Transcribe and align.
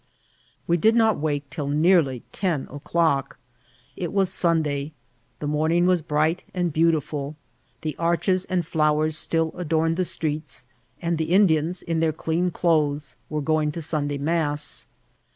We 0.65 0.77
did 0.77 0.95
not 0.95 1.19
wake 1.19 1.47
till 1.51 1.67
nearly 1.67 2.23
ten 2.31 2.67
o'clock. 2.71 3.37
It 3.95 4.11
was 4.11 4.33
Sunday; 4.33 4.93
the 5.37 5.45
morning 5.45 5.85
was 5.85 6.01
bright 6.01 6.41
and 6.55 6.73
beautiful, 6.73 7.35
the 7.81 7.95
arches 7.99 8.45
and 8.45 8.65
flowers 8.65 9.15
still 9.15 9.51
adorned 9.55 9.97
the 9.97 10.03
streets, 10.05 10.65
and 11.03 11.19
the 11.19 11.25
Indians, 11.31 11.83
in 11.83 11.99
their 11.99 12.13
dean 12.13 12.49
clothes, 12.49 13.15
were 13.29 13.41
going 13.41 13.71
to 13.73 13.81
Sunday 13.83 14.17
mass. 14.17 14.87